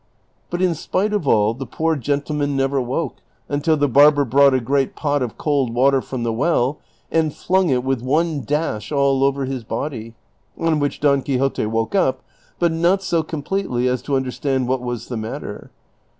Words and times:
But 0.49 0.63
in 0.63 0.73
spite 0.73 1.13
of 1.13 1.27
all 1.27 1.53
the 1.53 1.67
poor 1.67 1.95
gentleman 1.95 2.55
never 2.57 2.81
woke 2.81 3.17
until 3.47 3.77
the 3.77 3.87
barber 3.87 4.25
brought 4.25 4.55
a 4.55 4.59
great 4.59 4.95
pot 4.95 5.21
of 5.21 5.37
cold 5.37 5.75
water 5.75 6.01
from 6.01 6.23
the 6.23 6.33
well 6.33 6.79
and 7.11 7.31
flung 7.31 7.69
it 7.69 7.83
with 7.83 8.01
one 8.01 8.41
dash 8.43 8.91
all 8.91 9.23
over 9.23 9.45
his 9.45 9.63
body, 9.63 10.15
on 10.57 10.79
which 10.79 11.01
Don 11.01 11.21
Quixote 11.21 11.67
woke 11.67 11.93
up, 11.93 12.23
but 12.57 12.71
not 12.71 13.03
so 13.03 13.21
completely 13.21 13.87
as 13.87 14.01
to 14.01 14.15
understand 14.15 14.67
what 14.67 14.81
was 14.81 15.07
the 15.07 15.17
matter. 15.17 15.69